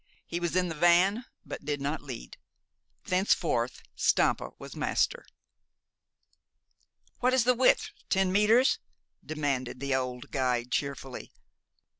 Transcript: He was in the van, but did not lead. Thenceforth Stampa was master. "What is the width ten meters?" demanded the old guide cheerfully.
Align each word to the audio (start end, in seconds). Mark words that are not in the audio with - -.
He 0.25 0.39
was 0.39 0.55
in 0.55 0.67
the 0.67 0.73
van, 0.73 1.25
but 1.45 1.63
did 1.63 1.79
not 1.79 2.01
lead. 2.01 2.37
Thenceforth 3.03 3.83
Stampa 3.95 4.49
was 4.57 4.75
master. 4.75 5.27
"What 7.19 7.35
is 7.35 7.43
the 7.43 7.53
width 7.53 7.91
ten 8.09 8.31
meters?" 8.31 8.79
demanded 9.23 9.79
the 9.79 9.93
old 9.93 10.31
guide 10.31 10.71
cheerfully. 10.71 11.31